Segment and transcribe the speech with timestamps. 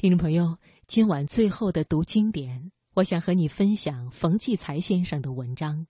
[0.00, 0.56] 听众朋友，
[0.86, 5.76] 今晚最后的读经典，我想和你分享冯骥才先生的文章《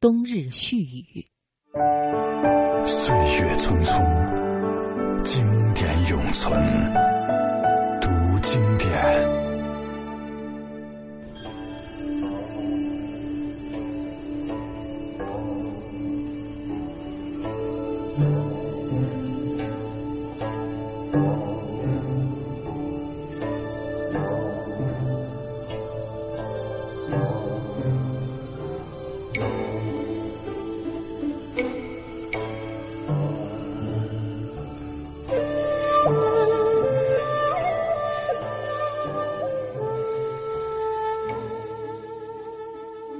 [0.00, 1.24] 冬日絮语》。
[2.84, 6.60] 岁月匆匆，经典永存。
[8.00, 8.08] 读
[8.40, 9.42] 经典。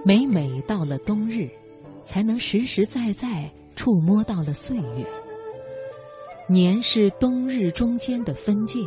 [0.04, 1.48] 每每到了冬日，
[2.04, 5.06] 才能实实在在触摸到了岁月。
[6.48, 8.80] 年是冬日中间的分界，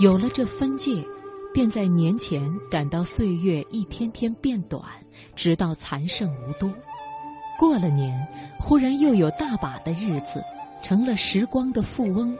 [0.00, 0.92] 有了这分界，
[1.54, 4.82] 便在年前感到岁月一天天变短，
[5.36, 6.68] 直到残剩无多。
[7.56, 8.26] 过了年，
[8.58, 10.42] 忽然又有大把的日子，
[10.82, 12.36] 成了时光的富翁，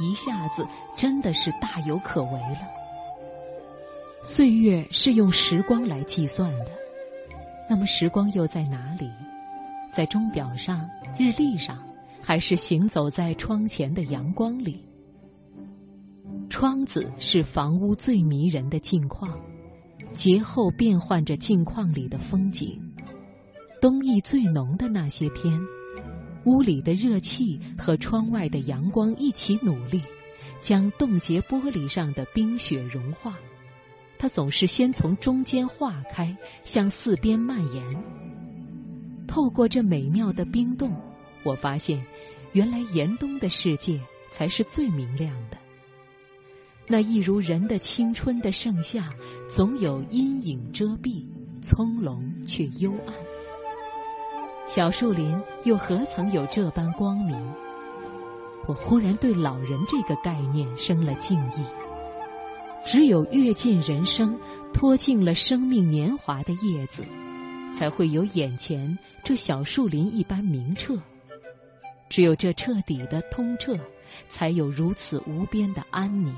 [0.00, 2.58] 一下子真的是大有可为了。
[4.24, 6.83] 岁月是用时光来计算的。
[7.68, 9.10] 那么时光又在哪里？
[9.92, 11.78] 在钟表上、日历上，
[12.20, 14.84] 还是行走在窗前的阳光里？
[16.50, 19.32] 窗子是房屋最迷人的镜框，
[20.12, 22.80] 节后变换着镜框里的风景。
[23.80, 25.60] 冬意最浓的那些天，
[26.44, 30.02] 屋里的热气和窗外的阳光一起努力，
[30.60, 33.36] 将冻结玻璃上的冰雪融化。
[34.24, 37.84] 它总是先从中间化开，向四边蔓延。
[39.28, 40.90] 透过这美妙的冰冻，
[41.42, 42.02] 我发现，
[42.52, 44.00] 原来严冬的世界
[44.32, 45.58] 才是最明亮的。
[46.86, 49.12] 那一如人的青春的盛夏，
[49.46, 51.26] 总有阴影遮蔽，
[51.60, 53.14] 葱茏却幽暗。
[54.66, 57.38] 小树林又何曾有这般光明？
[58.66, 61.83] 我忽然对老人这个概念生了敬意。
[62.84, 64.38] 只有阅尽人生、
[64.72, 67.02] 脱尽了生命年华的叶子，
[67.74, 70.96] 才会有眼前这小树林一般明澈。
[72.10, 73.76] 只有这彻底的通彻，
[74.28, 76.34] 才有如此无边的安宁。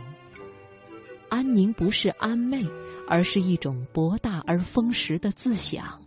[1.29, 2.65] 安宁不是安昧，
[3.09, 6.01] 而是一种博大而丰实的自享。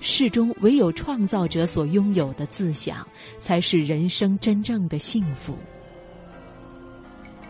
[0.00, 3.06] 世中唯有创造者所拥有的自享，
[3.38, 5.56] 才是人生真正的幸福。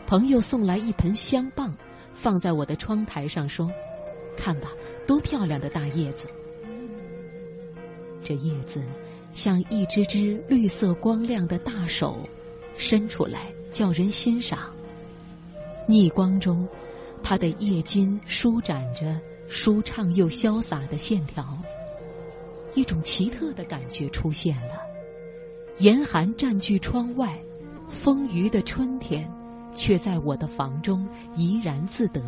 [0.06, 1.74] 朋友送来一盆香棒，
[2.14, 3.68] 放在我的窗台上，说
[4.38, 4.70] ：“看吧，
[5.04, 6.28] 多漂亮的大叶子！
[8.22, 8.80] 这叶子
[9.34, 12.20] 像一只只绿色光亮的大手，
[12.76, 14.60] 伸出来叫人欣赏。
[15.88, 16.66] 逆光中，
[17.20, 21.44] 它的叶筋舒展着舒畅又潇洒的线条。
[22.74, 24.80] 一种奇特的感觉出现了：
[25.78, 27.36] 严寒占据窗外，
[27.88, 29.28] 丰腴的春天。”
[29.76, 31.06] 却在我的房中
[31.37, 32.20] 怡然自得。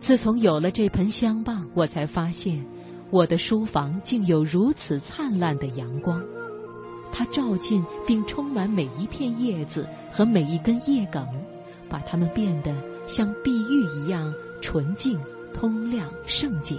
[0.00, 2.62] 自从有了这盆香棒，我才发现，
[3.10, 6.22] 我的书房竟有如此灿烂的阳光，
[7.12, 11.26] 它照进并充满每一片叶子和每一根叶梗，
[11.88, 12.74] 把它们变得
[13.06, 15.16] 像碧玉一样纯净、
[15.54, 16.76] 通亮、圣洁。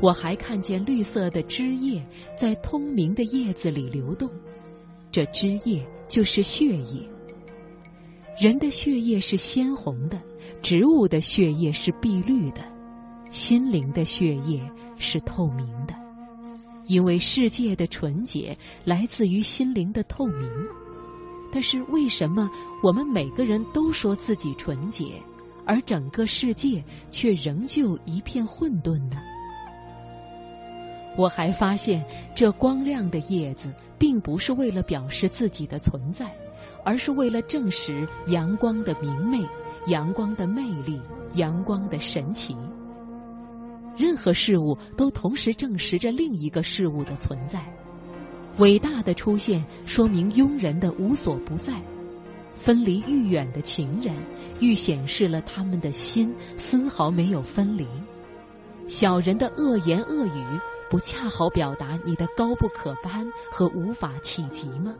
[0.00, 2.00] 我还看见绿色的枝叶
[2.38, 4.30] 在通明的叶子里流动，
[5.10, 7.02] 这枝叶就是血液。
[8.38, 10.16] 人的血液是鲜红的，
[10.62, 12.60] 植物的血液是碧绿的，
[13.30, 14.62] 心灵的血液
[14.96, 15.94] 是透明的，
[16.86, 20.48] 因为世界的纯洁来自于心灵的透明。
[21.50, 22.48] 但是为什么
[22.80, 25.20] 我们每个人都说自己纯洁，
[25.66, 29.16] 而整个世界却仍旧一片混沌呢？
[31.16, 32.04] 我还发现，
[32.36, 36.30] 这光亮的叶子并不是为了表示自己的存在。
[36.88, 39.46] 而是为了证实阳光的明媚、
[39.88, 40.98] 阳光的魅力、
[41.34, 42.56] 阳光的神奇。
[43.94, 47.62] 任何事物都同时证实着另一个事物的存在。
[48.56, 51.74] 伟大的出现说明庸人的无所不在。
[52.54, 54.14] 分离愈远的情人，
[54.58, 57.86] 愈显示了他们的心丝毫没有分离。
[58.86, 60.58] 小人的恶言恶语，
[60.88, 64.94] 不恰好表达你的高不可攀和无法企及吗？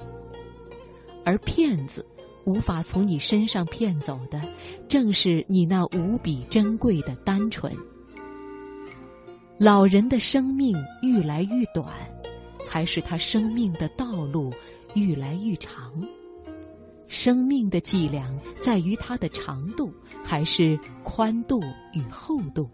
[1.28, 2.02] 而骗子
[2.46, 4.40] 无法从你身上骗走的，
[4.88, 7.70] 正是你那无比珍贵的单纯。
[9.58, 11.86] 老人的生命愈来愈短，
[12.66, 14.50] 还是他生命的道路
[14.94, 15.92] 愈来愈长？
[17.08, 19.92] 生命的计量在于它的长度，
[20.24, 21.60] 还是宽度
[21.92, 22.66] 与厚度？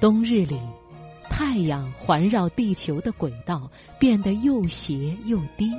[0.00, 0.58] 冬日里，
[1.22, 5.70] 太阳环绕地球的轨道变得又斜又低；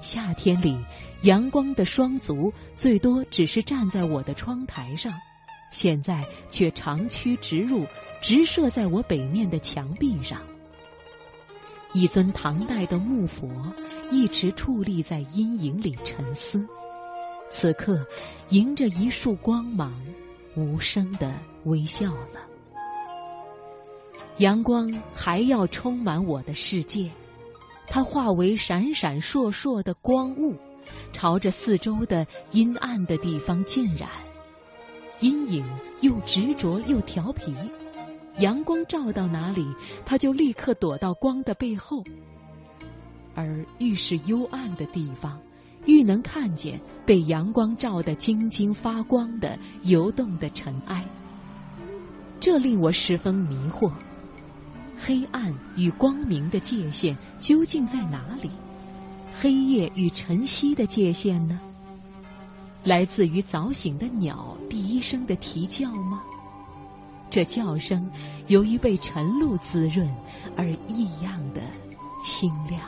[0.00, 0.78] 夏天里，
[1.22, 5.12] 阳光的双足最多只是站在我的窗台上，
[5.70, 7.84] 现在却长驱直入，
[8.22, 10.40] 直射在我北面的墙壁上。
[11.92, 13.48] 一尊唐代的木佛
[14.10, 16.64] 一直矗立在阴影里沉思，
[17.50, 18.06] 此刻
[18.50, 19.92] 迎着一束光芒，
[20.54, 21.34] 无声的
[21.64, 22.40] 微笑了。
[24.36, 27.10] 阳光还要充满我的世界，
[27.90, 30.54] 它化为闪闪烁烁的光雾，
[31.12, 34.08] 朝着四周的阴暗的地方浸染。
[35.20, 35.64] 阴影
[36.00, 37.54] 又执着又调皮。
[38.38, 39.66] 阳光照到哪里，
[40.04, 42.04] 他就立刻躲到光的背后。
[43.34, 45.40] 而愈是幽暗的地方，
[45.86, 51.04] 愈能看见被阳光照得晶晶发光的游动的尘埃。
[52.38, 53.90] 这令我十分迷惑：
[55.00, 58.50] 黑暗与光明的界限究竟在哪里？
[59.40, 61.58] 黑夜与晨曦的界限呢？
[62.84, 66.22] 来自于早醒的鸟第一声的啼叫吗？
[67.30, 68.10] 这叫声，
[68.46, 70.08] 由于被晨露滋润
[70.56, 71.60] 而异样的
[72.24, 72.80] 清亮。